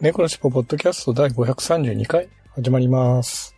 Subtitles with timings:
[0.00, 3.54] 猫のしっぽポッドキャスト第532回始まります。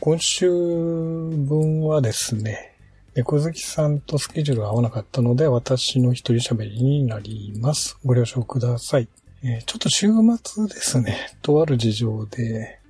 [0.00, 2.78] 今週分はですね、
[3.14, 7.98] 猫好きさんとスケジュールが合わなかったので私の一人喋りになります。
[8.06, 9.08] ご了承ください。
[9.44, 10.08] えーちょっと週
[10.42, 12.80] 末ですね、とある事情で、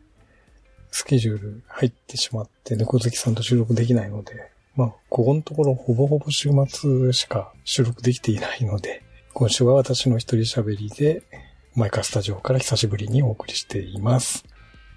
[0.92, 9.02] スケジュール入ってしまって、猫好きさんと収録できないので、まあ、ここのところほぼほぼ週末しか収録できていないので、
[9.34, 11.24] 今週は私の一人喋りで、
[11.74, 14.44] マイカスタジオから久しぶりにお送りしています。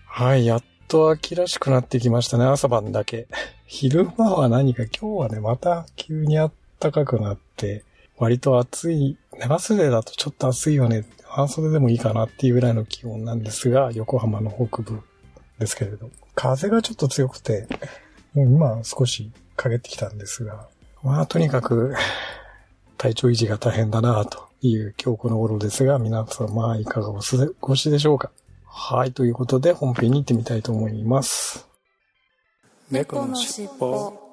[0.07, 3.27] はい、やっと秋らしくなってきましたね、朝晩だけ。
[3.65, 7.85] 昼間は何か今日はね、また急に暖かくなって、
[8.17, 15.01] 割と暑い、長袖だとちょっと暑いよね、半袖でもいいかなっていうぐらいの気温なんですが、横浜の北部
[15.59, 17.67] ですけれど、風がちょっと強くて、
[18.33, 20.67] もう今少し陰ってきたんですが、
[21.03, 21.95] まあとにかく
[22.97, 28.31] 体調維持が大変だなぁという今日この頃ですが、皆様いかがお過ごしでしょうか？
[28.65, 31.67] はい、ということで本編に行ってみたいと思います。
[32.91, 34.24] 猫のしっぽ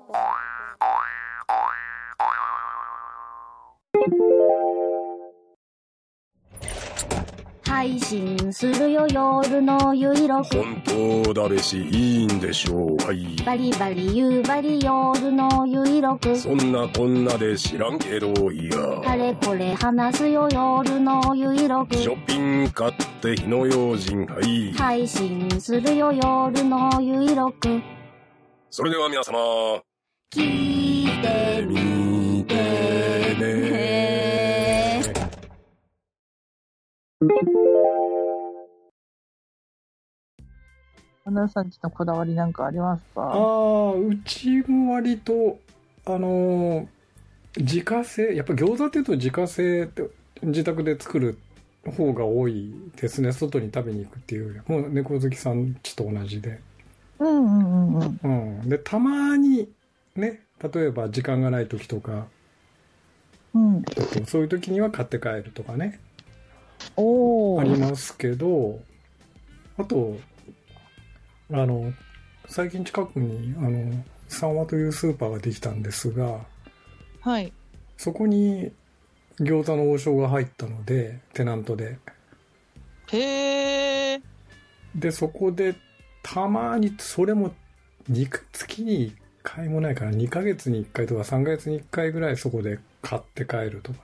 [7.72, 10.58] 配信するよ夜のゆいろく。
[10.58, 13.06] 本当だべしいいんでしょう。
[13.06, 13.34] はい。
[13.46, 16.36] バリバリ夕張夜のゆいろく。
[16.36, 19.16] そんなこんなで知らんけどいあや。
[19.16, 21.94] れこれ話すよ夜のゆいろく。
[21.94, 24.72] ショッピング買って火の用心はい。
[24.74, 27.80] 配信するよ夜のゆいろく。
[28.68, 29.80] それでは皆様。
[30.30, 33.92] 聞いてみ見てね
[41.24, 43.32] 花さんちのこだわりなんかありますあか？
[43.34, 45.58] あ、うちも割と、
[46.06, 46.86] あのー
[47.58, 50.08] 自家製、やっぱ餃子っていうと自家製って
[50.42, 51.36] 自宅で作る
[51.84, 53.30] 方が多いですね。
[53.30, 56.60] 外に食べに行くっていうよりもう猫好きさんちと同じで。
[57.18, 58.60] うんうんうんうん。
[58.60, 58.68] うん。
[58.70, 59.68] で、たまに、
[60.16, 62.24] ね、例えば時間がない時とか、
[63.54, 63.82] うん。
[64.26, 66.00] そういう時には買って帰るとかね、
[66.96, 67.60] おー。
[67.60, 68.80] ありますけど、
[69.76, 70.16] あと、
[71.52, 71.92] あの、
[72.46, 76.40] 最近近くに、あの、三和というスーパーができたんですが、
[77.20, 77.52] はい。
[77.96, 78.72] そこに
[79.38, 81.98] 餃子の王将が入ったので、テナントで。
[83.12, 84.22] へー。
[84.94, 85.74] で、そこで、
[86.22, 87.54] たまに、それも、
[88.08, 93.98] に月に1回もないから、2ヶ月に1回とか3ヶ月に1回ぐらいそこで買って帰るとか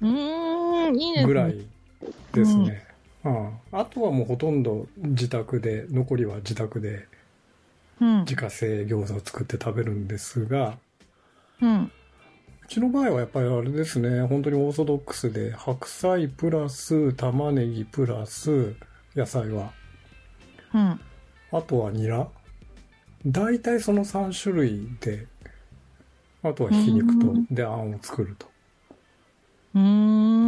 [0.00, 1.26] うーん、いいですね。
[1.26, 1.66] ぐらい
[2.32, 2.91] ですね。
[3.24, 7.06] うんあとはもうほとんど自宅で、残りは自宅で
[8.00, 8.20] うん。
[8.20, 10.78] 自家製餃子を作って食べるんですが、
[11.60, 11.84] うん。
[11.84, 11.90] う
[12.68, 18.74] ちの場合はやっぱりあれですね、本当にオーソドックスで、白菜プラス玉ねぎプラス
[19.14, 19.72] 野菜は、
[20.74, 21.00] うん。
[21.52, 22.26] あとはニラ。
[23.24, 25.26] 大体その3種類で、
[26.42, 28.46] あとはひき肉とうん、で、あんを作ると。
[29.74, 29.84] うーん。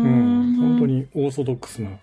[0.03, 0.87] うん、本当。
[0.87, 1.99] にオーソドックスなうん。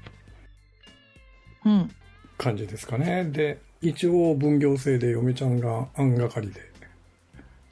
[2.38, 3.26] 感じですかね。
[3.26, 6.72] で、一応分業制で嫁ちゃんがあん係で、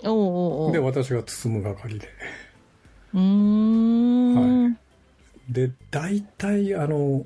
[0.03, 0.15] おーおー
[0.67, 0.71] おー。
[0.73, 2.07] で、私が包む係で。
[3.13, 4.65] うーん。
[4.65, 4.89] はい
[5.49, 7.25] で、大体あの、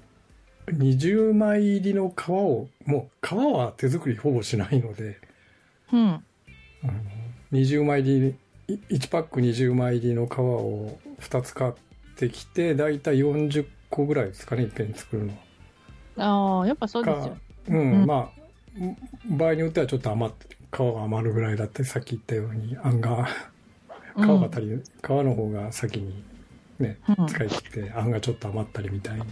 [0.68, 5.20] 20枚入りの皮を、もう皮は手作りほぼしないので、
[5.92, 6.10] うん。
[6.10, 6.24] あ
[6.88, 6.94] の
[7.52, 8.36] 20枚入
[8.68, 11.74] り、い1パック20枚入りの皮を2つ買っ
[12.16, 15.40] てきて、大体40個ぐらいですかね、いっぺんに作るのは。
[16.18, 17.38] ああ、やっぱそうですよ。
[17.70, 18.44] うん、うんまあ、
[19.26, 23.28] 場合によってはちょっと余って、皮が余るぐらいだったり、さっき言ったように、あんが、
[24.16, 26.24] 皮が足りる、皮の方が先に
[26.80, 29.24] ね、うん使い切って、あんがちょっと余ったりみたいに。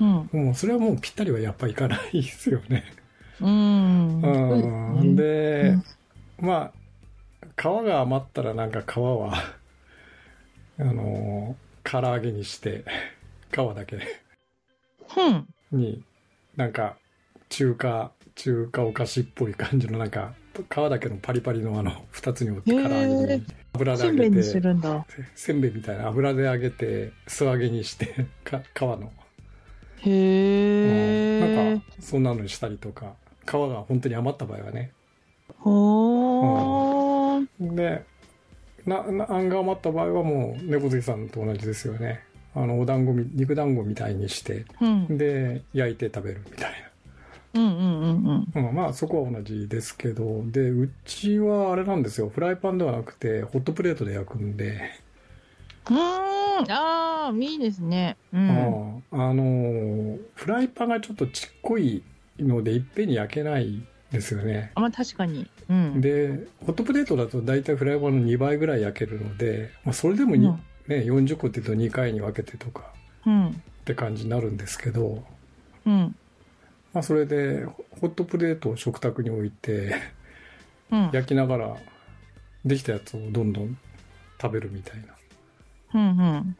[0.00, 0.44] うん。
[0.44, 2.84] もうそれはもうぴったりはやっぱいかないですよね。
[3.40, 4.22] うん。
[4.22, 5.16] うん。
[5.16, 5.70] で、
[6.40, 6.72] うんまあ、
[7.56, 9.34] 皮が余ったらなんか皮は、
[10.78, 12.84] あの、唐揚げにして、
[13.50, 13.96] 皮だけ
[15.16, 15.78] うん。
[15.78, 16.04] に、
[16.58, 16.96] なんか、
[17.50, 23.42] 中華、中華お菓子っぽい感じのなんか、皮だけのパリパリのあの、二つに折って唐揚げへにー、
[23.74, 25.06] 油で揚げて、るんだ。
[25.36, 29.12] せんべいみたいな油で揚げて、素揚げにして、か皮の。
[30.00, 30.82] へえ。
[31.38, 33.12] うんなんかそんなのにしたりとか、
[33.46, 34.90] 皮が本当に余った場合はね。
[35.60, 37.76] ほー。
[37.76, 38.02] で、
[38.84, 42.24] な、な、あんが余った場合はもう、猫好きさんと同じですよね。
[42.58, 45.18] あの、お団子み、肉団子みたいにして、うん。
[45.18, 46.72] で、焼いて食べるみたい
[47.54, 48.62] うんうんうんうん。
[48.62, 48.68] な。
[48.68, 52.28] うん、まあ、そこは同じですけど、で、うちはあれなんですよ。
[52.28, 54.80] フライパンではなくて、ホットプレートで焼くんで、
[55.88, 55.98] うーん。
[56.72, 58.16] ああ、いいですね。
[58.32, 58.36] う。
[58.36, 62.02] うんんあの、フライパンがちょっとちっこい
[62.38, 64.72] ので、いっぺんに焼けないですよね。
[64.74, 65.46] あ、まあ確かに。
[65.70, 66.00] うん。
[66.00, 72.92] で、ホットプレートだと大体フライパンの2倍ぐらい焼けるので、まあ、それでもに、うんね、40個って言うと2回に分けてとか
[73.26, 73.48] うん。
[73.48, 73.52] っ
[73.84, 75.22] て感じになるんですけど、
[75.86, 76.16] うん。
[76.92, 77.64] まあ、それで
[78.00, 79.94] ホットプレートを食卓に置いて
[80.90, 81.10] うん。
[81.12, 81.76] 焼きながら
[82.64, 83.78] できたやつをどんどん
[84.40, 85.14] 食べるみたいな
[85.94, 86.18] うん。
[86.18, 86.56] うん。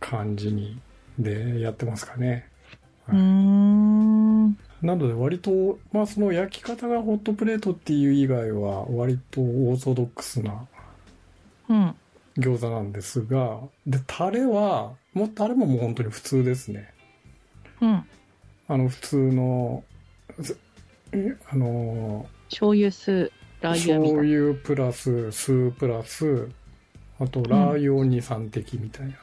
[0.00, 0.80] 感じに
[1.18, 2.48] でやってますかね。
[3.08, 4.58] うーん。
[4.82, 10.66] なので割と、まあその焼き方がホットプレートっていう以外は割とオーソドックスな
[11.68, 11.94] うん。
[12.38, 16.92] 餃子なんですが、で、タレは、もうタレももう本当に普通ですね。
[17.80, 18.04] うん。
[18.68, 19.84] あの普通の、
[21.50, 26.48] あの、醤油酢、ラー油醤い油プラス、酢プラス、
[27.18, 29.12] あとラー油を2、3滴みたいな。
[29.12, 29.18] な。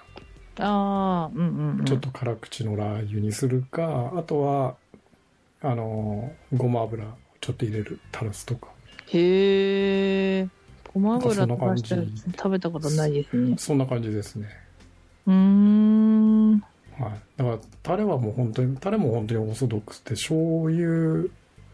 [0.60, 1.86] ああ、うんうんうん。
[1.86, 4.75] ちょっと辛口のラー油にするか、あとは、
[5.62, 7.06] あの、ごま油
[7.39, 8.68] ちょっと入れる、タラスとか。
[9.07, 10.48] へえ。
[10.97, 13.55] ごま油なんかそんな感じ飛ばしたら食べたことないですね。
[13.57, 14.49] そんな感じですね。
[15.25, 16.51] うーん。
[16.53, 16.61] はい。
[17.38, 21.29] だから、タレはもう本当に、タレも本当にオーソドックスで、醤油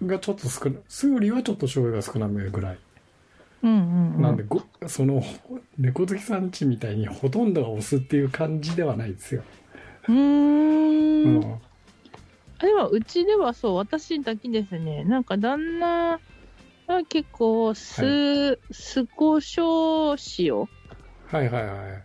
[0.05, 2.77] がちょっと少な、酢よりはちょっと醤油が少なめぐらい。
[3.63, 4.21] うんうん、うん。
[4.21, 5.23] なんで、ご、その、
[5.77, 9.43] 猫好きさんちみたいにほとんどがお酢っていう感じではないですよ。
[10.09, 10.13] うー。
[10.15, 11.61] うんん。
[12.59, 15.05] あでも、うちではそう、私だけですね。
[15.05, 16.19] なんか、旦那
[16.88, 20.56] が結構、酢、酢胡椒塩
[21.25, 22.03] はいはいはい。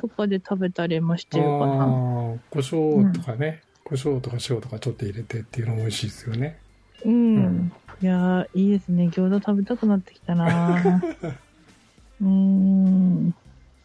[0.00, 1.86] とかで食べたりもしてるかあな。
[1.86, 6.58] ー胡椒とかね、胡椒とか塩とかちょっと入れてっていうのも美味しいですよね。
[7.04, 7.36] うん。
[7.36, 9.04] うんいやー、いいですね。
[9.08, 11.02] 餃子食べたくなってきたな
[12.20, 13.34] うーん。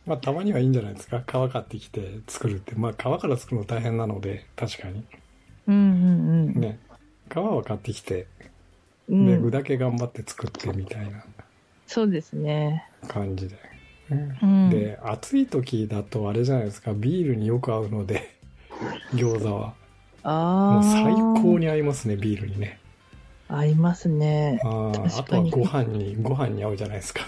[0.05, 1.21] まあ、たまにはいいんじゃないですか。
[1.21, 2.75] 皮買ってきて作るって。
[2.75, 5.05] まあ、皮から作るの大変なので、確かに。
[5.67, 5.79] うんう
[6.49, 6.61] んうん。
[6.61, 6.79] ね。
[7.31, 8.27] 皮は買ってきて、
[9.11, 11.23] うで、ん具だけ頑張って作ってみたいな
[11.85, 12.85] そうですね。
[13.07, 13.55] 感じで。
[14.09, 14.69] うん。
[14.69, 18.21] で、暑い時だとあれじゃないですか、ビールによく合うので、
[19.13, 19.51] 餃子は。
[19.51, 19.73] も
[20.23, 20.79] ああ。
[20.79, 22.79] う最高に合いますね、ビールにね。
[23.49, 24.59] 合いますね。
[24.63, 27.21] あーあとはご飯に、ご飯に合うじゃないですか。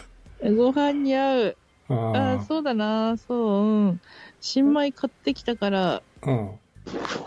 [0.55, 1.57] ご飯に合う。
[1.89, 3.17] ああ、そうだな。
[3.17, 4.01] そう、うん。
[4.39, 6.49] 新米買ってきたから、うん。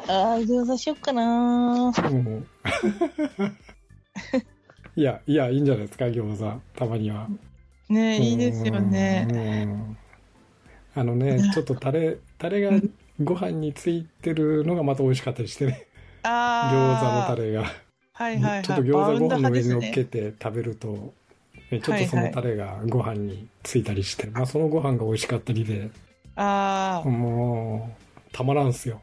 [0.09, 1.93] ああ、餃子しよっかな。
[1.93, 2.47] うん
[4.97, 6.61] いや、いや、いいんじゃないですか、餃子。
[6.75, 7.29] たまには。
[7.89, 9.29] ねいいですよね。
[9.31, 9.35] う
[9.69, 9.97] ん。
[10.95, 12.71] あのね、ちょっとタレ、タレが
[13.23, 15.87] ご飯についてるのがまた美味しかったりしてね。
[16.23, 17.61] 餃子のあタレが。
[17.61, 17.65] あ、
[18.13, 18.63] はいはいはい。
[18.63, 21.13] ちょっと餃子ご飯の上に乗っけねて食べると、
[21.71, 25.91] ねちょっとそのタレがご飯についたりして、まあそのご飯が美味しかったりで、
[26.37, 29.03] ああ、もう、たまらんすよ。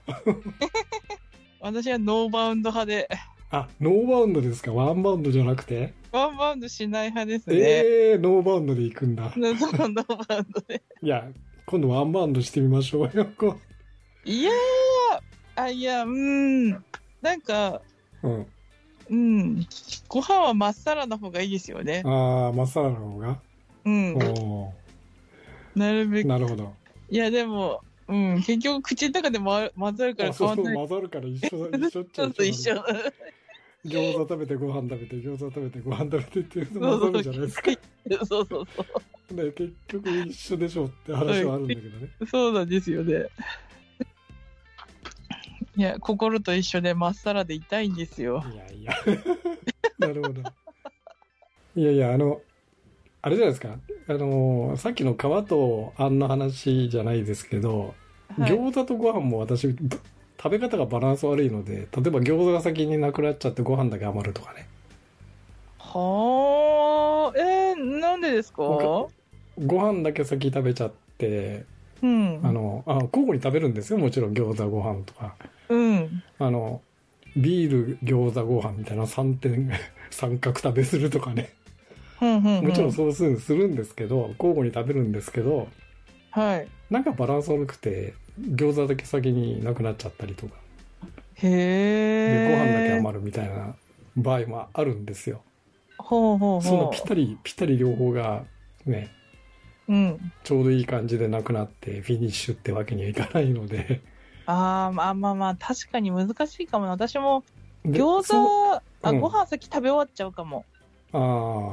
[1.60, 3.10] 私はノーバウンド派で、
[3.56, 4.74] あ、ノーバウンドですか？
[4.74, 5.94] ワンバウンドじゃなくて？
[6.12, 7.56] ワンバウンドしない派ですね。
[7.56, 9.32] ええー、ノーバウンドで行くんだ。
[9.32, 10.82] そう、ノーバウンドで。
[11.04, 11.30] いや、
[11.68, 13.28] 今度ワンバウンドしてみましょうよ。
[13.38, 13.58] こ
[14.26, 16.72] いやー、あ、いや、うん。
[17.22, 17.84] なんか、
[18.24, 18.48] ううん。
[19.12, 19.68] うん。
[20.08, 22.02] ご飯はまっさらな方がいいですよね。
[22.08, 23.38] ああ、まっさらの方が？
[23.86, 24.18] うん。
[24.18, 24.74] お
[25.76, 26.26] なるべく。
[26.26, 26.74] ーなるほど。
[27.08, 28.38] いや、でも、うん。
[28.38, 30.76] 結局、口の中でま混ざるから変わんない。
[30.76, 32.84] 混ざるから一緒だ、一緒っちゃちょっと一緒。
[33.86, 37.72] 餃子食べてご飯食べて、餃子食べてご飯食べてっていうのそうそう混ざるじゃないですか。
[38.10, 38.86] そうそうそ
[39.32, 39.34] う。
[39.34, 42.10] ね、結局一緒でしょって話はあるんだけどね。
[42.30, 43.28] そうなんですよね。
[45.76, 48.44] いや、心と一緒でまっさらでいたいんですよ。
[48.54, 48.94] いやいや。
[50.00, 50.42] なるほど。
[51.76, 52.42] いやいや、あの、
[53.22, 53.80] あれじゃないですか。
[54.08, 57.96] あの、さっきの皮とあんの話じゃないですけど、
[58.38, 60.00] はい、餃子とご飯も私、ぶ
[60.44, 64.68] 食べ方がバランス悪いので、例えば餃子が先になくなっちゃってご飯だけ余るとかね。
[65.80, 68.62] はあ、えー、なんでですか？
[68.62, 69.10] ご
[69.80, 71.64] 飯だけ先食べちゃって、
[72.02, 72.42] うん。
[72.44, 74.00] あの、あ交互に食べるんですよ。
[74.00, 75.36] もちろん餃子ご飯とか。
[75.70, 76.24] うん。
[76.40, 76.82] あの、
[77.38, 79.72] ビール、餃子ご飯みたいな3点、
[80.12, 81.54] 三角食べするとかね。
[82.20, 85.68] もちろんそうするするんですけど、交互に食べるんですけど、
[86.32, 86.68] はい。
[86.90, 90.56] なんかバランス悪くて、餃子だけ先になくなっちゃったりとか、
[91.36, 92.52] へでえ。
[92.52, 93.76] ご飯だけ余るみたいな
[94.16, 95.42] 場合もあるんですよ。
[95.98, 98.44] ほうほうそのほぴったり、ぴったり両方が
[98.86, 99.10] ね、
[99.88, 99.94] う。
[99.94, 100.32] うん。
[100.44, 104.02] ちょうどいい感じでなくなってフィニッシュってわけにはいかないので。
[104.46, 106.92] あーまあまあまあ、確かに難しいかもな。
[106.92, 107.44] 私も
[107.86, 110.66] で餃そ子、あ、うんご飯先食べ終わっちゃうかも。
[111.12, 111.22] ああ。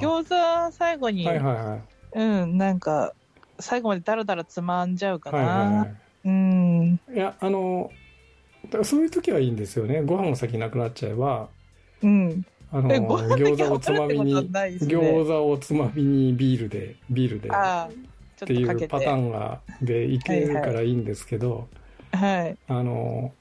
[0.01, 1.83] 餃子最後に、はいはいはい。
[2.15, 3.13] うん、なんか、
[3.59, 5.39] 最後までダラダラつまんじゃうかな。
[5.39, 5.97] はいはいはい。
[6.25, 7.01] うん。
[7.13, 7.91] いや、あの、
[8.65, 10.03] だからそういう時はいいんですよね。
[10.03, 11.49] ご飯が先なくなっちゃえば、
[12.03, 12.45] うん。
[12.73, 14.67] あの、餃子をつまみに、ね。
[14.81, 18.65] 餃子をつまみにビールで、ビールでってい。
[18.65, 21.69] うパターンが、でいけるからいいんですけど、
[22.13, 22.57] はい。
[22.69, 23.33] あの、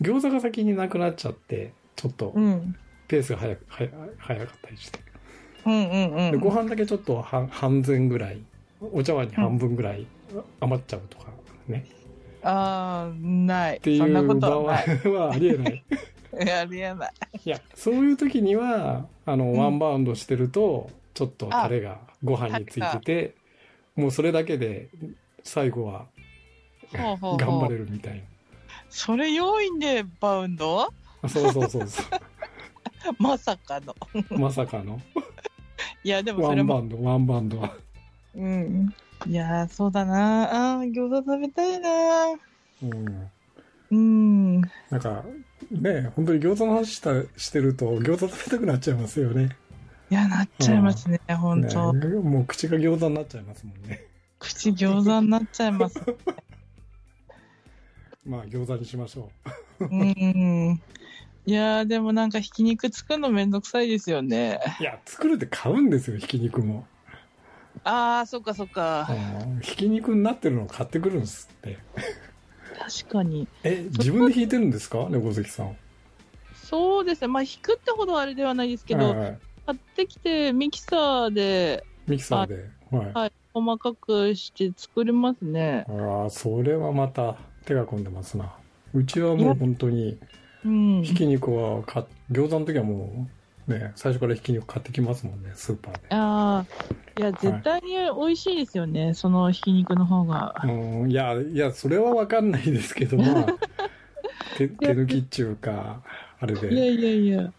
[0.00, 2.74] 餃子が先になくなっちゃって、ちょっとうん。
[3.08, 5.00] ペースが早く、早早かったりして。
[5.66, 6.32] うんうんうん。
[6.32, 8.40] でご飯だけちょっと半半膳ぐらい、
[8.92, 10.06] お茶碗に半分ぐらい
[10.60, 11.26] 余っちゃうとか
[11.68, 11.84] ね。
[12.42, 13.76] ああ、ない。
[13.76, 15.08] っていそんなこう場合とはない。
[15.12, 15.84] はありえない。
[16.60, 17.12] ありえない。
[17.44, 23.34] いや、そういう時には、あの、うんワンバウンドしてると、ちょっとタレがご飯についてて、
[23.96, 24.88] もうそれだけで、
[25.42, 26.06] 最後は
[26.96, 28.22] ほうほうほう頑張れるみたい
[28.88, 30.92] それ要因でバウンド？
[31.22, 31.28] な。
[31.28, 32.02] そうそうそうそ
[33.18, 33.94] まさかの。
[34.30, 34.38] う。
[34.38, 35.00] まさかの。
[36.04, 37.74] いや、でもワそれも、ンバウンド、ワンバウンドは。
[38.34, 38.94] うん。
[39.26, 40.76] いやー、そうだな。
[40.76, 41.90] あー餃子食べたいな。
[42.82, 43.30] うん。
[43.90, 44.60] うん。
[44.90, 45.24] なんか、
[45.70, 49.56] ね、本当に餃子の話したしてると、餃子食べたくなっちゃいますよね。
[50.10, 51.92] いや、なっちゃいますね、ほんねと。
[51.92, 54.00] もう口が餃子になっちゃいますもんね。
[54.38, 56.00] 口餃子になっちゃいます。
[58.24, 59.30] まあ、餃子にしましょ
[59.80, 60.80] うん。
[61.46, 64.60] いやー、でもなんかひき肉作るのめんどくさいですよね。
[64.80, 64.82] う。
[64.82, 66.86] いや、作るって買うんですよ、ひき肉も。
[67.84, 69.08] あー、そっかそっか。
[69.10, 71.78] うんひき肉になってるのを買ってくるんですって。
[73.02, 73.46] 確かに。
[73.62, 75.06] え、自分で引いてるんですか？
[75.10, 75.76] 猫関さん。
[76.54, 77.28] そうですね。
[77.28, 82.70] まあ、引くってほどあれではないですけど、はいはい買ってきてミキサーでミキサーで。
[82.90, 83.12] はい。
[83.12, 85.84] はい細かくして作れますね。
[85.88, 88.52] ああ、それはまた手が込んでますな。
[88.94, 90.18] うちはもう本当に、
[90.64, 91.02] うん。
[91.02, 93.39] ひき肉はか、餃子の時はもう、
[93.70, 96.00] ね、最初からひき肉買ってきますもんね、スーパーで。
[96.10, 96.66] ああ、
[97.18, 100.54] いや、絶対に美味しいですよね、そのひき肉の方が。
[100.64, 103.46] うん、いや、いや、それはわかんないですけど、まあ、
[104.58, 106.02] 手手抜きっちゅうか、
[106.40, 106.92] あれいやで。
[106.92, 107.52] いやいや、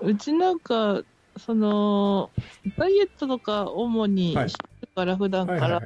[0.00, 1.02] うちなんか、
[1.36, 2.30] その、
[2.78, 5.82] ダイエットとか主にはいしてるから、普段から、はいはい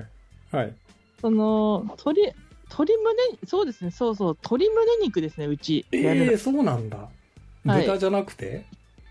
[0.57, 0.65] はい。
[0.65, 0.75] はい。
[1.21, 2.33] その、鶏、
[2.69, 3.15] 鶏胸、
[3.47, 5.87] そうですね、そうそう、鶏胸肉ですね、うち。
[5.93, 7.09] ええー、そうなんだ。
[7.67, 8.65] はい豚じゃなくて、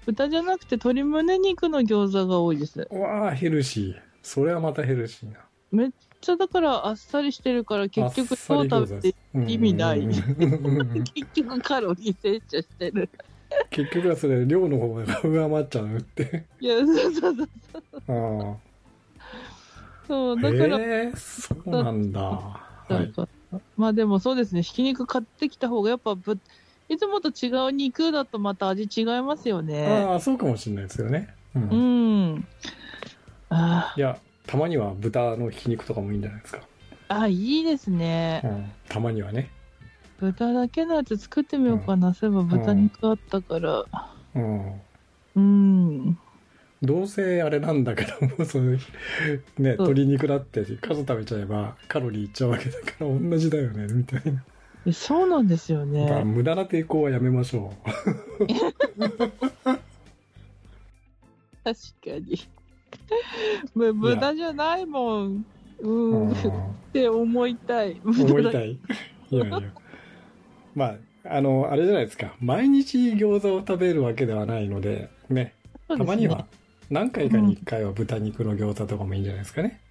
[0.05, 2.87] 豚じゃなくて鶏胸肉の餃子が多いです。
[2.91, 3.95] わあ、ヘルシー。
[4.21, 5.39] それはまたヘルシーな。
[5.71, 5.89] めっ
[6.21, 9.15] ちゃだからあっさりしてるから結局そう食べて
[9.47, 13.09] 意味ない 結局カロリー摂取してる。
[13.69, 16.45] 結局はそれ、量の方が上回っちゃうって。
[16.59, 17.49] いや、そうそうそう。
[18.07, 18.57] あ
[20.07, 20.41] そう、あ。
[20.41, 22.21] だから、えー、そうなんだ。
[22.21, 23.13] はい。
[23.77, 26.37] まあでもそうですね、ひき肉買ってきた方がやっぱぶ、
[26.87, 29.85] いつもと違う肉だとまた味違いますよね。
[29.87, 31.33] ああ、そうかもしれないですよね。
[31.55, 31.63] うん。
[31.63, 31.77] うい
[32.39, 32.47] ん。
[33.49, 36.61] あや、たまには豚のひき肉とかもいいんじゃないですか。
[37.07, 38.47] あ、あ、いいですねう。
[38.47, 38.71] ん。
[38.87, 39.49] たまにはね。
[40.19, 42.13] 豚だけのやつ作ってみようかな。
[42.13, 43.85] そういえば豚肉あったから。
[44.35, 44.81] うん。
[45.35, 46.19] うん。
[46.81, 48.77] どうせあれなんだけども、そういう、
[49.57, 54.43] ね、鶏肉だって数食べちゃえばカロリーいっちゃうわけだから同じだよね、みたいな。
[54.87, 56.23] えそうなんですよね。
[56.23, 57.73] 無駄な抵抗はやめましょ
[61.63, 62.39] 確かに。
[63.73, 65.45] む無駄じゃないもん。
[65.79, 65.89] う。
[65.89, 66.29] うん。
[66.29, 66.35] うんっ
[66.93, 67.99] て思いたい。
[68.05, 68.71] 思いたい。
[68.71, 69.61] いやいや。
[70.75, 72.35] まあ、あの、あれじゃないですか。
[72.39, 75.53] 毎日餃子を食べるわけではないので、ね。
[75.87, 76.45] たまには、
[76.89, 79.81] 何回かに一回は豚肉の餃子とかもいいんじゃないですかね。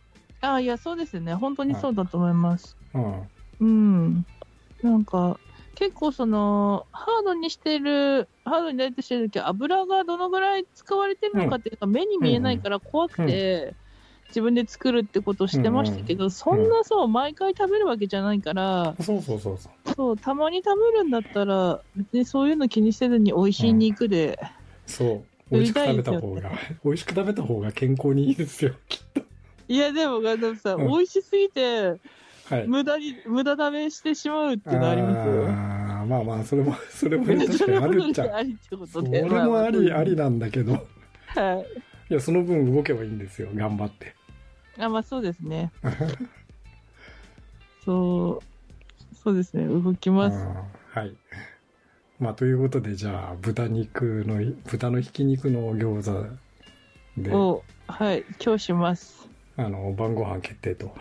[0.40, 1.34] あいや、そうですね。
[1.34, 2.76] 本当にそうだと思います。
[2.94, 3.28] うん。
[3.60, 4.26] うん。
[4.82, 5.40] なんか、
[5.74, 13.74] 結構その、ハードにしてる、ハードにダイエットしてるときは油がどのぐらい使われてるのかっていうか、目に見えないから怖くて、
[14.28, 19.94] 自分で作るってことをしてましたけど、そんなそう、毎回食べるわけじゃないから、そうそうそうそう。
[19.94, 24.38] そう、たまに食べるんだったら、別にそういうの気にせずに美味しい肉で、
[24.86, 25.54] そう。
[25.54, 26.50] 美味しく食べた方が、
[26.84, 29.22] 美味しく食べた方が健康にいいですよ、きっと。
[29.68, 31.96] いや、でも、でもさ、うん美味しすぎて、
[32.50, 32.68] はい。
[32.68, 35.46] 無駄に、無駄試してしまうっていうのありますよ。
[35.46, 38.36] あーまあまあ、それも、それも 確かにあるっちゃ。
[38.36, 39.22] ありってこそとで。
[39.22, 40.86] れもあり、まありなんだけど。
[41.26, 41.64] は
[42.08, 42.10] い。
[42.10, 44.14] いや、その分動けばいいんですよ、頑張って。
[44.78, 45.72] あ、まあそうですね。
[47.84, 49.66] そう、そうですね。
[49.66, 50.36] 動きます。
[50.36, 50.54] うん
[50.94, 51.16] はい。
[52.20, 56.28] まあ、ということで、じゃあ、豚肉の、豚のひき肉の餃子
[57.20, 59.28] で、を、はい、今日します。
[59.56, 60.94] あの、晩ご飯決定と。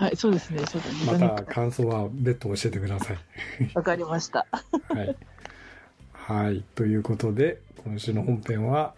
[0.00, 1.28] はい、そうですね、そうだまね。
[1.36, 3.18] た感想は別途教えてください。
[3.76, 4.46] わかりました。
[4.88, 5.16] はい。
[6.12, 6.64] はい。
[6.74, 8.94] ということで、今週の本編は、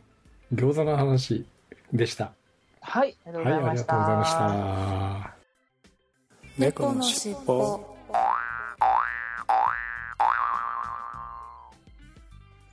[0.55, 1.45] 餃子の話
[1.93, 2.35] でした。
[2.81, 3.95] はい、ありがとうはい、ありございました。
[3.95, 5.35] がとうございました。
[6.59, 7.97] 猫のしっぽ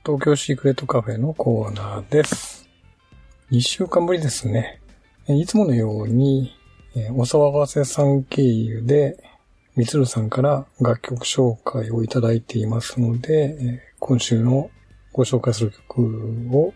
[0.06, 2.68] 東京シークレットカフェのコーナーです。
[3.50, 4.80] 2週間ぶりですね。
[5.26, 6.59] えいつものように、
[6.96, 9.22] えーお騒がせさん経由で、
[9.76, 14.70] みつるさんから楽曲紹介をいただいていますので、えー今週の
[15.12, 16.72] ご紹介する曲を、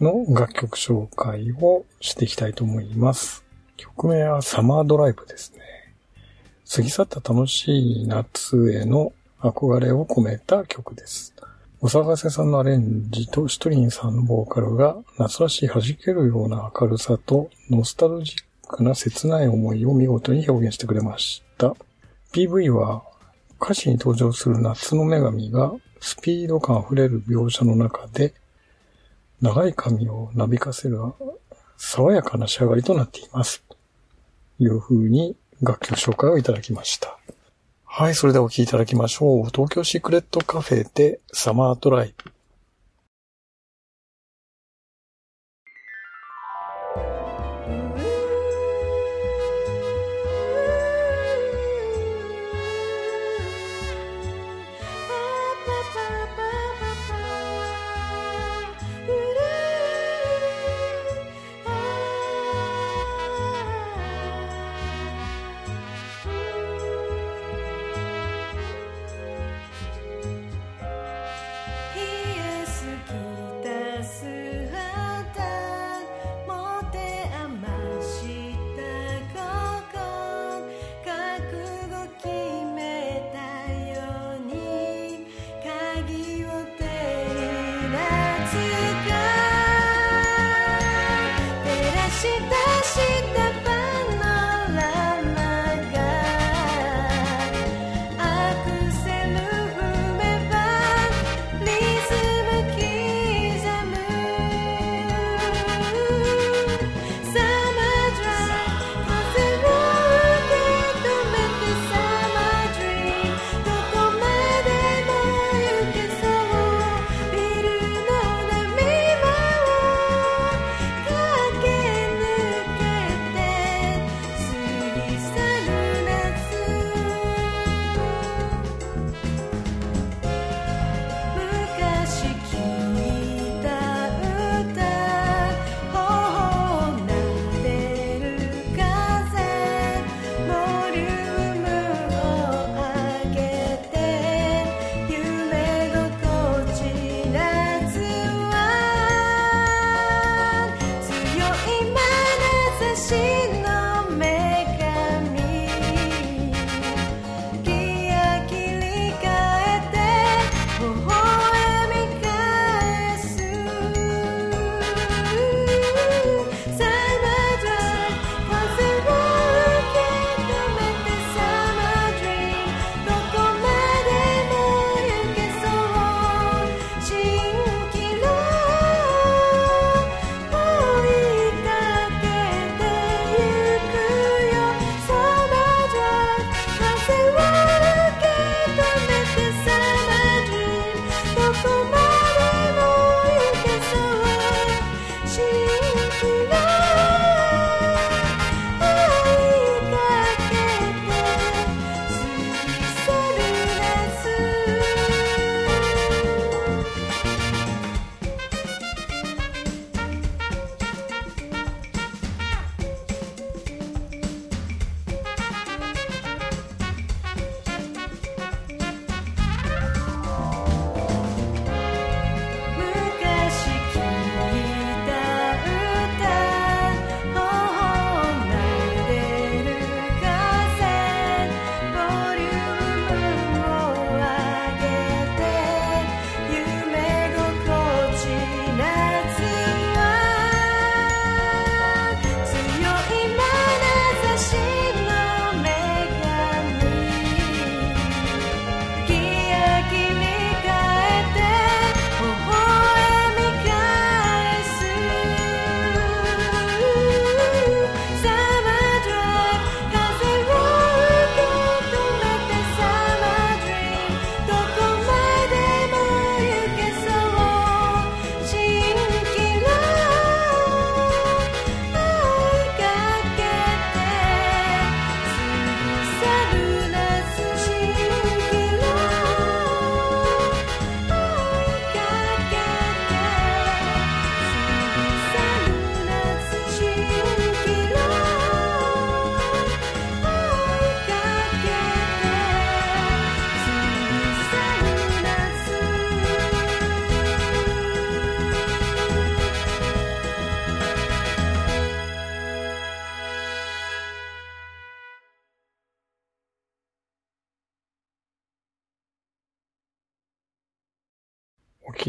[0.00, 3.44] の楽曲紹介をしていきたいと思います。
[3.76, 5.60] 曲名はサマードライブですね。
[6.68, 11.34] 過ぎ去った楽しい夏への憧れを込めた曲です。
[11.80, 21.76] お騒がせさんのアレンジとシトリンさんのボーカルが夏らしい弾けるような明るさとノスタルジックな切ない思いを見事に表現してくれました。
[22.32, 23.04] PV は
[23.60, 28.34] 歌詞に登場する夏の女神がスピード感あふれる描写の中で
[29.40, 30.98] 長い髪をなびかせる
[31.76, 33.62] 爽やかな仕上がりとなっています。
[33.68, 33.76] と
[34.58, 37.18] いう風に楽曲紹介をいただきました。
[37.84, 39.44] はい、それではお聴きいただきましょう。
[39.46, 42.31] 東京シークレットカフェでサマードライブ。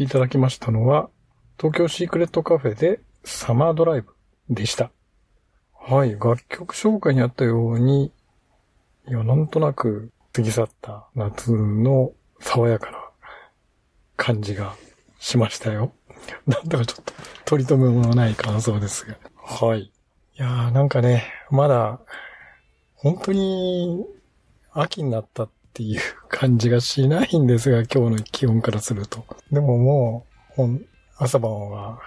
[0.04, 1.10] いただきましたのは、
[1.58, 4.14] 東京シークレットカフェでサマードライブ
[4.50, 4.90] でした。
[5.72, 8.12] はい、楽曲紹介にあったように、
[9.08, 12.98] いや、なんとなく過ぎ去った夏の爽やかな
[14.16, 14.74] 感じが
[15.18, 15.92] しましたよ。
[16.46, 17.12] なんだかちょっと
[17.44, 19.16] 取り留めもない感想ですが。
[19.36, 19.80] はい。
[19.80, 19.92] い
[20.36, 22.00] やーなんかね、まだ、
[22.94, 24.04] 本当に
[24.72, 29.26] 秋になったっっていう感じがしないんですが、今日の気温からすると。
[29.50, 30.80] でももう、
[31.16, 31.98] 朝晩は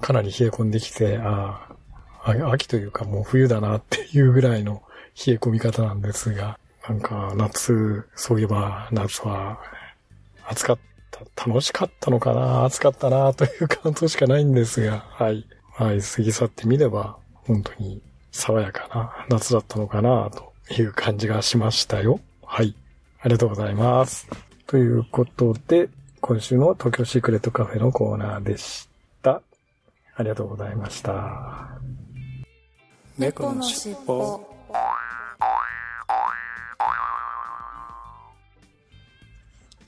[0.00, 1.68] かなり冷え込んできて、あ
[2.24, 4.82] あ、秋というかもう冬だなっていうぐらいの
[5.26, 9.60] 冷え込み方なんですが、なんか夏、そういえば夏は
[10.46, 10.78] 暑かっ
[11.10, 15.46] た、楽しかったのかな暑かったなという感想しかないんですが、はい。
[15.74, 22.18] はい、過ぎ去ってみれば、本当に爽やかな夏だったのかなという感じがしましたよ。
[22.42, 22.74] はい。
[23.24, 24.26] ありがとうございます。
[24.66, 25.88] ということで、
[26.20, 28.88] 今週の東京シークレットカフェのコーナーでし
[29.22, 29.42] た。
[30.16, 31.68] ありがとうございました。
[33.16, 34.40] 猫のしっぽ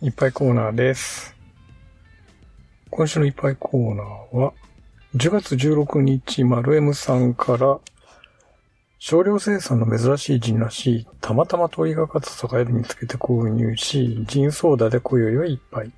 [0.01, 1.35] いっぱいコーナーです。
[2.91, 4.53] 今週のいっぱいコーナーは、
[5.17, 7.81] 10月16日、丸 M さんから、
[8.99, 15.93] 少量生産の珍しいジンらしい、たまたま通りがかった酒屋で見つけて購入し、ジンソーダで今宵は一杯。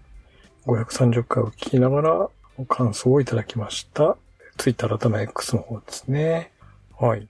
[0.66, 2.28] 530回を聞きながら、
[2.68, 4.16] 感想をいただきました。
[4.56, 6.50] ツイッター改め X の方ですね。
[6.98, 7.28] はい。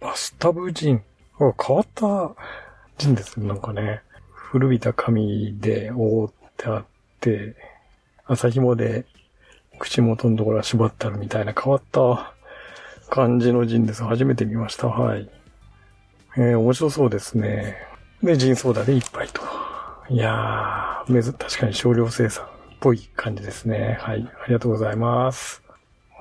[0.00, 1.02] バスタブジン。
[1.38, 2.34] あ変わった
[2.98, 3.46] ジンですね。
[3.46, 4.02] なんかね。
[4.32, 6.84] 古びた紙で覆ってあっ
[7.20, 7.56] て、
[8.26, 9.06] 朝紐で
[9.78, 12.34] 口元のところが縛ってあるみたいな変わった
[13.14, 14.02] 感じのジンです。
[14.04, 14.86] 初めて見ました。
[14.88, 15.28] はい。
[16.38, 17.76] えー、面白そうですね。
[18.22, 19.42] で、ジンソーダで一杯と。
[20.08, 22.48] いやー、めず、確かに少量生産っ
[22.80, 23.98] ぽい感じですね。
[24.00, 24.26] はい。
[24.42, 25.62] ありがとうございます。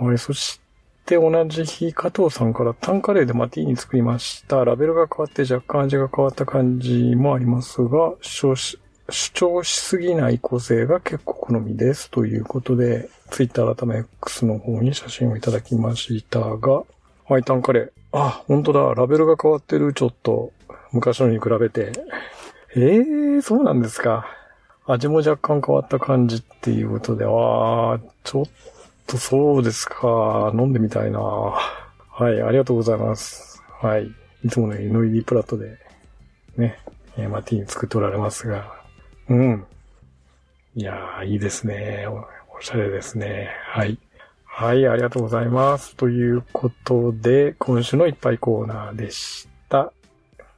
[0.02, 0.60] はい、そし
[1.06, 4.66] て同じ日、加藤さんからタンカレーでマティーニ作りました。
[4.66, 12.10] ラベルが変わって若干味が変わった感じもありますが、主張し主張しすぎない個性が結構好みです。
[12.10, 16.84] ということで、ツイッター改め X の方に写真をいただきましたが、
[17.28, 17.90] はい、タンカレー。
[18.12, 18.94] あ、本当だ。
[18.94, 19.94] ラベルが変わってる。
[19.94, 20.52] ちょっと、
[20.92, 21.92] 昔のに比べて。
[22.76, 24.28] ええー、そうなんですか。
[24.86, 28.46] 味も若干変わった感じっていうことで、あー、ちょっ
[29.08, 30.52] とそうですか。
[30.54, 31.20] 飲んでみたいな。
[31.20, 33.62] はい、ありがとうございます。
[33.82, 34.12] はい。
[34.44, 35.78] いつものようにノイリープラットで、
[36.58, 36.78] ね、
[37.18, 38.81] えーマティーニ作っておられますが、
[39.32, 39.65] うん。
[40.76, 42.06] いやー、いいですね。
[42.08, 43.50] おおしゃれですね。
[43.65, 43.98] はい。
[44.44, 45.96] はい、ありがとうございます。
[45.96, 49.94] ということで、今週のいっぱいコーナーでした。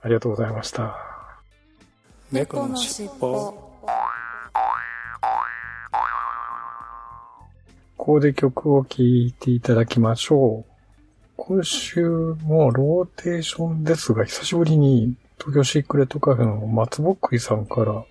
[0.01, 0.97] ありがとうございました。
[2.31, 3.53] 猫のしっぽ
[7.95, 10.71] ここで曲を聴いていただきましょう。
[11.37, 12.09] 今週
[12.43, 18.03] もローテーションですが、久しぶりに東京シークレットカフェの松ぼっくりさんから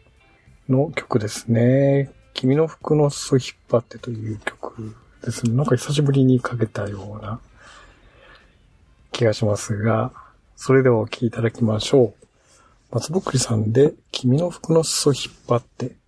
[0.68, 2.10] の曲ですね。
[2.34, 4.94] 君の服の裾引っ張ってという曲
[5.24, 5.54] ですね。
[5.54, 7.40] なんか久しぶりにかけたような
[9.12, 10.12] 気がしますが、
[10.56, 12.26] それではお聴きいただきましょう。
[12.92, 16.01] 松ぼっくりさんで君の服の裾引っ張って。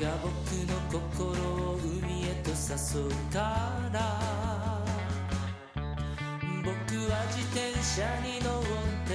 [0.00, 0.30] が僕
[0.70, 3.40] の心を海へと誘うか
[3.92, 3.98] ら。
[6.62, 6.70] 僕
[7.10, 8.62] は自転車に乗っ
[9.08, 9.10] て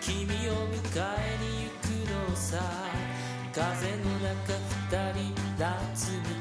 [0.00, 1.88] 君を迎えに行く
[2.30, 2.60] のさ。
[3.50, 4.52] 風の中
[4.92, 6.37] 二人夏に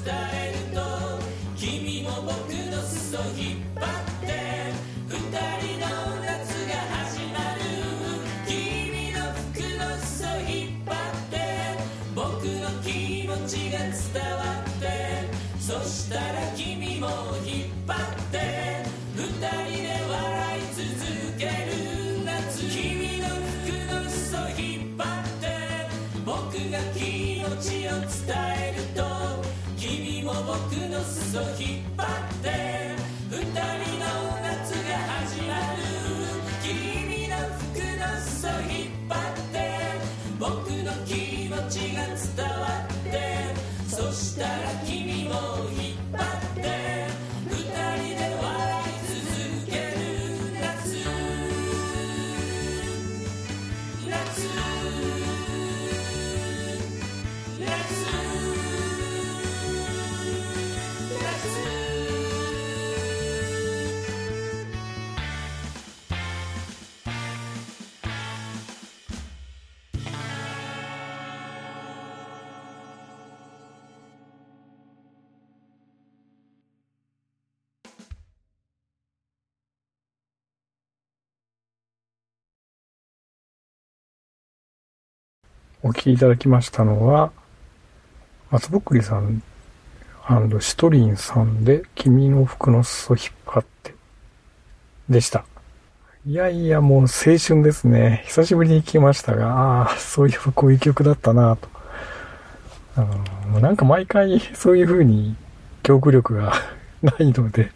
[0.00, 0.51] ち
[85.84, 87.32] お聞きいただきましたのは、
[88.52, 89.42] 松ぼっくりさん
[90.60, 93.92] シトリンさんで、君の服の裾引っ張って、
[95.08, 95.44] でした。
[96.24, 98.22] いやいや、もう青春ですね。
[98.26, 101.68] 久しぶりに聞きましたが、ああ、そういえばこういう曲だったなと。
[102.94, 103.00] あ
[103.52, 105.34] の、なんか毎回そういう風に
[105.82, 106.52] 記憶力が
[107.02, 107.72] ないので、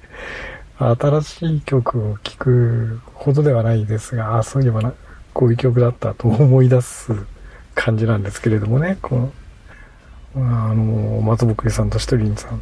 [0.79, 4.93] 新しい曲を聴くほどではないですが、ああ、そういえばな、
[5.35, 7.13] こういう曲だったと思い出す
[7.77, 9.33] 感じなんですけれどもね、この、
[10.35, 12.61] あの、松ぼっくりさんとシトリンさん、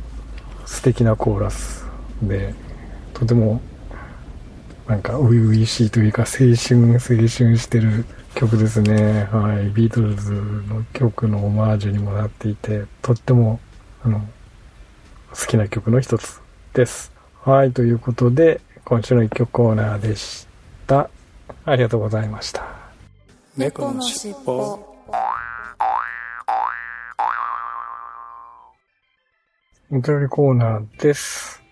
[0.66, 1.86] 素敵なコーラス
[2.20, 2.52] で、
[3.14, 3.62] とても、
[4.86, 9.28] なんか、初々しいというか、青春、青春してる曲ですね。
[9.32, 9.70] はい。
[9.70, 10.32] ビートルズ
[10.68, 13.60] の曲のオマージュにもなっていて、とっても、
[14.04, 14.20] あの、
[15.30, 16.42] 好きな曲の一つ
[16.74, 17.12] です。
[17.44, 17.72] はい。
[17.72, 20.46] ということで、今週の一曲コーナーでし
[20.86, 21.08] た。
[21.64, 22.66] ありがとうございました。
[23.56, 24.93] 猫のしっぽ
[29.96, 31.62] お便りコーナーです。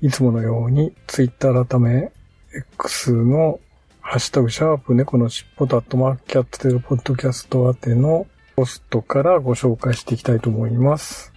[0.00, 2.10] いつものように、ツイッター改め、
[2.76, 3.60] X の
[4.00, 11.32] ハッシュタグシャープ猫のしっぽとアットマークキャットテルポッドキャスト宛てのポストからご紹介していきたいと思います。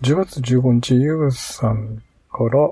[0.00, 2.70] 10月15日、ゆうさんから、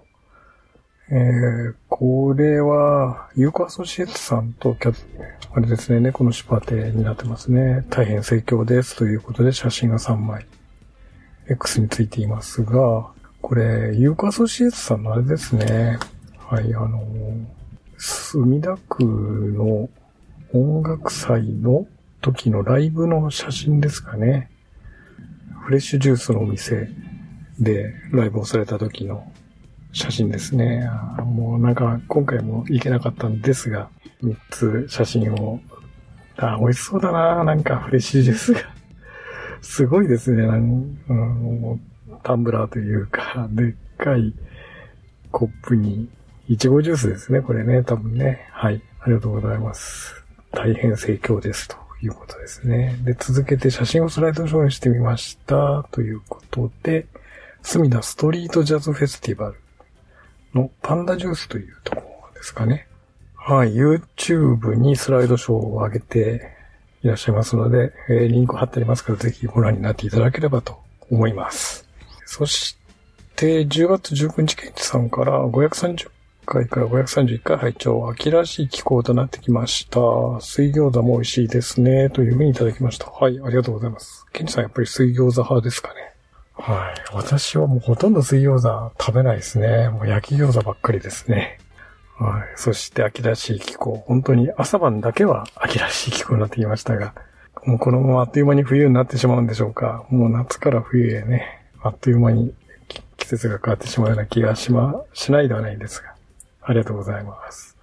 [1.10, 4.94] えー、これは、ユーコアソシエットさんとキャ
[5.52, 7.84] あれですね、猫のしっぽ宛てになってますね。
[7.90, 8.96] 大変盛況です。
[8.96, 10.46] ということで写真が3枚。
[11.48, 13.10] X についていますが、
[13.42, 15.98] これ、ユーカアソシエイトさんのあれですね。
[16.38, 17.04] はい、あの、
[17.98, 19.88] 墨田区の
[20.52, 21.86] 音楽祭の
[22.20, 24.50] 時のライブの写真ですかね。
[25.60, 26.88] フレッシュジュースのお店
[27.58, 29.30] でライブをされた時の
[29.92, 30.88] 写真ですね。
[31.24, 33.88] もうなんか今回も行けなかったんですが、
[34.22, 35.60] 3つ写真を、
[36.36, 38.73] あ、美味しそうだななんかフレッシュジュースが。
[39.64, 40.46] すごいですね。
[40.46, 41.16] なんうん、
[41.60, 44.34] もうタンブラーというか、 でっかい
[45.30, 46.08] コップに、
[46.48, 47.40] いちごジュースですね。
[47.40, 48.46] これね、多分ね。
[48.52, 48.82] はい。
[49.00, 50.22] ありがとうございます。
[50.52, 51.68] 大変盛況です。
[51.68, 52.94] ということですね。
[53.04, 55.86] で、続けて写真をスライドショーにしてみました。
[55.90, 57.06] ということで、
[57.62, 59.54] 隅田ストリートジャズフェスティバル
[60.52, 62.86] のパンダジュースというところですかね。
[63.34, 63.74] はい。
[63.74, 66.53] YouTube にスライドショーを上げて
[67.04, 70.78] いらっしゃいますので、えーリンク貼ってありますから、ぜひご覧になっていただければと
[71.10, 71.86] 思います。
[72.24, 72.78] そし
[73.36, 76.10] て、10月19日、ケンチさんから530
[76.46, 80.00] 回から531回拝聴秋らしい気候となってきました。
[80.40, 82.08] 水餃子も美味しいですね。
[82.08, 83.10] というふうにいただきました。
[83.10, 84.24] はい、ありがとうございます。
[84.32, 85.94] ケンチさんやっぱり水餃子派ですかね。
[86.54, 86.94] はい。
[87.12, 89.90] 私はもうほとんど水餃子食べないですね。
[89.90, 91.58] もう焼き餃子ばっかりですね。
[92.18, 92.52] はい。
[92.56, 94.04] そして秋らしい気候。
[94.06, 97.14] 本当に朝晩だけは秋らしい気候になってきましたが、
[97.64, 100.04] もうこのままあっという間に冬になってしまうんでしょうか。
[100.10, 102.54] もう夏から冬へね、あっという間に
[103.16, 106.14] 季節が変わってしまうような気がしま、しないではないんですが。
[106.62, 107.76] ありがとうございます。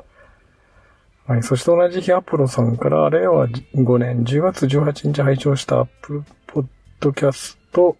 [1.28, 1.44] はい。
[1.44, 6.66] そして同じ日アポロさんから、令和5年10月18日拝聴したアップルポッ
[7.00, 7.98] ドキャスト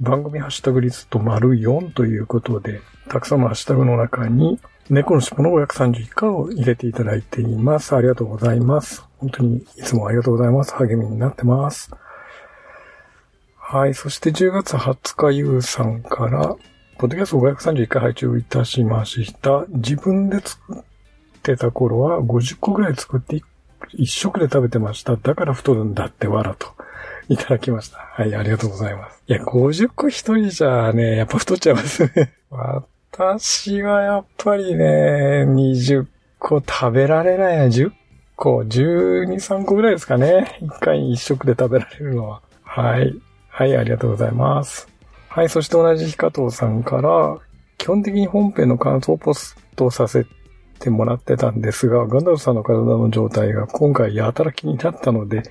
[0.00, 4.58] 番組ハッシュタグリスト丸4ということで、たくさんのハッシュタグの中に、
[4.90, 7.96] 猫の尻尾の531回を入れていただいています。
[7.96, 9.04] ありがとうございます。
[9.18, 10.74] 本当にいつもありがとうございます。
[10.74, 11.90] 励みになってます。
[13.56, 13.94] はい。
[13.94, 16.56] そして10月20日ゆうさんから、
[16.98, 19.64] ポッドキャスト531回配聴いたしました。
[19.70, 20.82] 自分で作っ
[21.42, 23.42] てた頃は50個ぐらい作って
[23.94, 25.16] 一食で食べてました。
[25.16, 26.74] だから太るんだってわらと。
[27.28, 27.98] いただきました。
[27.98, 29.22] はい、ありがとうございます。
[29.26, 32.34] いや、50個一人じゃね、やっぱ太っちゃいますね。
[33.16, 36.06] 私はやっぱりね、20
[36.40, 37.92] 個食べられない、10
[38.34, 40.58] 個、12、3個ぐらいですかね。
[40.60, 42.42] 一回一食で食べられるのは。
[42.64, 43.14] はい。
[43.46, 44.88] はい、ありがとうございます。
[45.28, 47.38] はい、そして同じ日加藤さんから、
[47.78, 50.26] 基本的に本編の感想をポストさせ
[50.80, 55.44] てもらってたんですが、ガンダルさんの体の状態が今回やたら気になったので、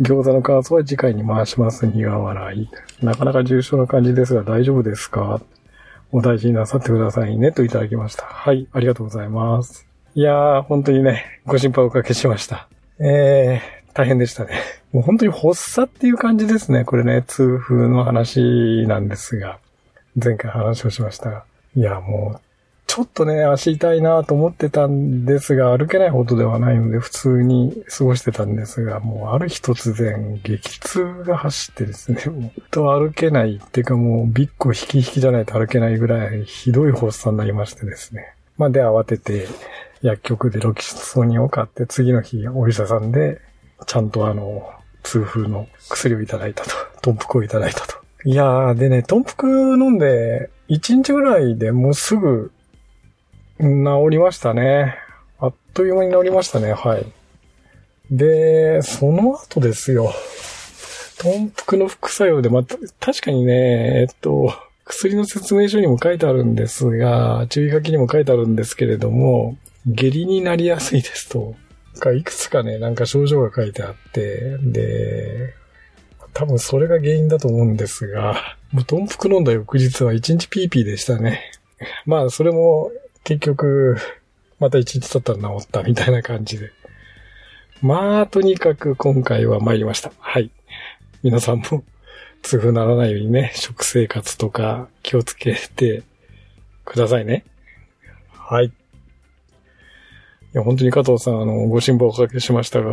[0.00, 1.86] 餃子の感想は次回に回します。
[1.86, 2.68] 苦笑い。
[3.04, 5.40] なかなか重症な感じですが大丈夫ですか？
[6.12, 7.52] お大事になさってくださいね。
[7.52, 8.24] といただきました。
[8.24, 9.86] はい、ありがとうございます。
[10.14, 12.68] いやー、本当にね、ご心配おかけしました。
[13.00, 14.52] えー、大変でしたね。
[14.92, 16.84] もう本当に発作っていう感じですね。
[16.84, 19.58] これね、痛風の話なんですが、
[20.22, 21.44] 前回話をしましたが。
[21.74, 22.40] いや、もう、
[22.86, 38.34] ちょっとね、足痛いなと思ってたんですが、歩けないほどではないので、普通に過ごしてたんですが、もうある日突然、激痛が走ってですね、 もう、と歩けないっていうかもう、ビッコ引き引きじゃないと歩けないぐらい、ひどい発作になりましてですね。
[38.58, 39.48] まあ、で、慌てて、
[40.02, 43.40] 薬局でロキソニンを買って、次の日、お医者さんで、
[43.86, 44.70] ちゃんとあの、
[45.02, 46.70] 痛風の薬をいただいたと。
[47.02, 47.94] トンプクをいただいたと。
[48.24, 49.46] いやー、でね、トンプク
[49.78, 52.52] 飲んで、1日ぐらいでもうすぐ、
[53.58, 54.96] 治りましたね。
[55.38, 57.06] あっという間に治りましたね、はい。
[58.10, 60.12] で、その後ですよ。
[61.18, 64.52] トンプクの副作用で、また、確かにね、えっと、
[64.84, 69.56] 薬の説明書にも書いてあるんですが、注意書きにも書いてあるんですけれども、
[69.86, 71.54] 下痢になりやすいですと。
[72.00, 75.54] かいくつかね、なんか症状が書いてあって、で、
[76.32, 81.40] 多分それが原因だと思うんですが、もうトンプク飲んだ翌日は1日ピーピーでしたね。
[82.06, 82.90] まあ、それも
[83.24, 83.96] 結局、
[84.60, 86.70] また1日経ったら治ったみたいな感じで。
[87.80, 90.12] まあ、とにかく今回は参りました。
[90.18, 90.50] はい。
[91.22, 91.84] 皆さんも
[92.42, 96.02] 痛風ならないようにね、食生活とか気をつけて
[96.84, 97.44] くださいね。
[98.30, 98.66] はい。
[98.66, 98.70] い
[100.52, 102.90] や、本当に加藤さん、あの、ご心配おかけしましたが、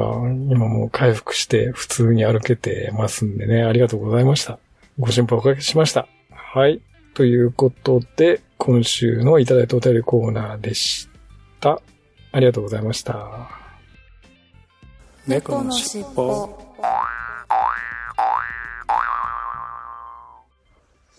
[0.50, 4.60] 今もう回復して普通に歩けてますんでね、ありがとうございました。
[4.98, 6.08] ご心配おかけしました。
[6.32, 6.82] はい。
[7.14, 11.10] ということで、今週のいただいたお便りコーナーでし
[11.60, 11.82] た。
[12.32, 13.50] ありがとうございました。
[15.26, 16.48] 猫のしっぽ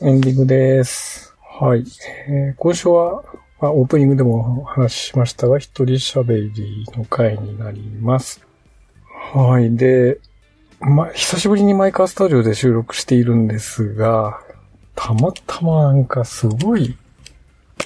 [0.00, 1.34] エンディングです。
[1.60, 1.84] はい。
[2.28, 3.24] えー今週は、
[3.60, 8.46] まあ、オープニングでもお話ししましたが、一人喋りの回になります。
[9.34, 9.76] はい。
[9.76, 10.20] で、
[10.78, 14.40] まあ、久しぶりにマイカースタジオで収録しているんですが、
[14.94, 16.96] たまたまなんかすごい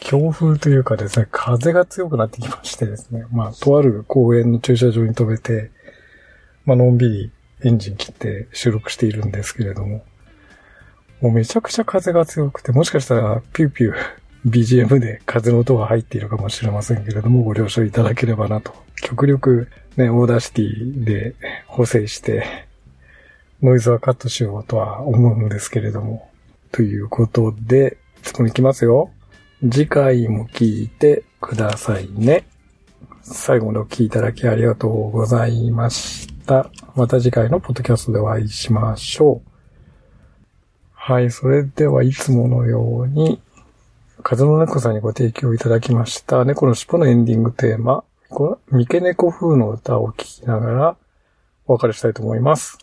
[0.01, 5.70] 強風というかですね、風が強くなってきましてですね、まあ、とある公園の駐車場に飛べて、
[6.64, 7.30] まあ、のんびり
[7.64, 10.05] エンジン切って収録しているんですけれども、
[11.20, 13.94] もうめちゃくちゃ風が強くて、もしかしたらピューピュー
[14.47, 18.74] BGM で風の音が入っているかもしれませんけれども、ご了承いただければなと。
[19.03, 21.34] 極力ね、 Audacity で
[21.66, 22.66] 補正して、
[23.62, 26.30] ノイズはカットしようとは思うんですけれども。
[26.70, 29.11] ということで、そこに行きますよ。
[29.62, 32.46] 次回も聞いてくださいね。
[33.22, 36.70] 最後までお聞きいただきありがとうございました。
[36.94, 39.50] また次回のポッドキャストでお会いしましょう。
[40.92, 43.40] はい、それではいつものように、
[44.22, 50.96] 風の猫さんにご提供いただきました猫の尻尾のエンディングテーマ、こ三毛猫風の歌を聴きながら
[51.66, 52.78] お別れしたいと思います。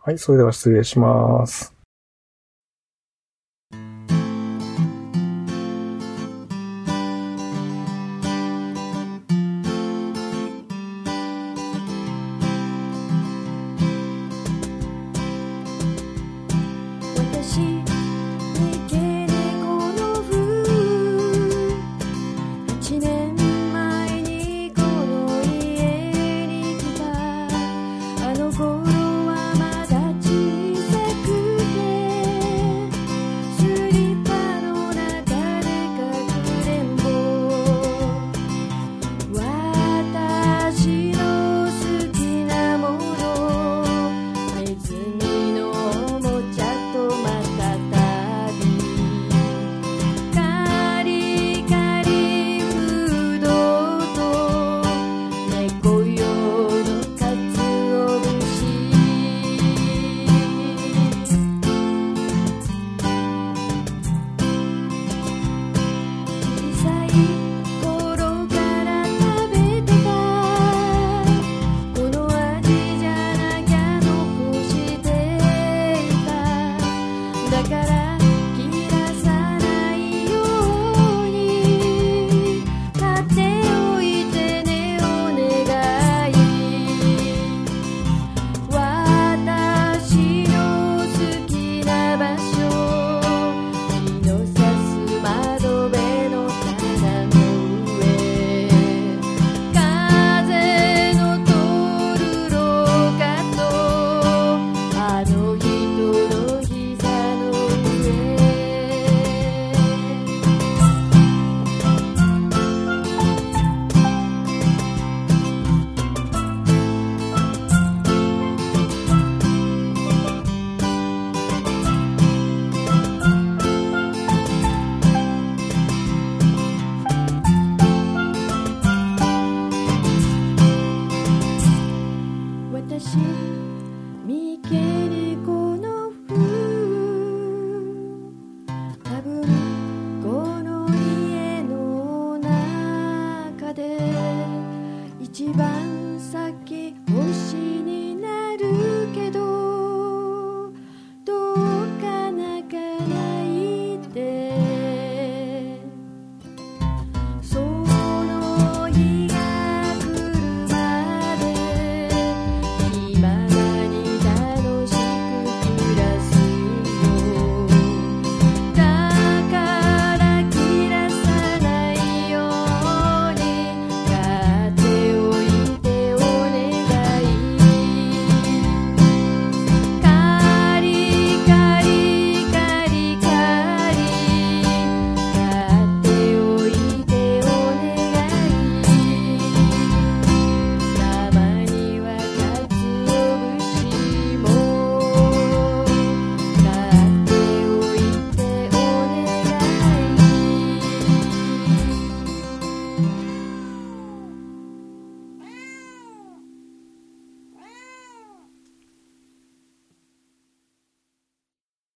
[0.00, 1.79] はい、それでは失礼します。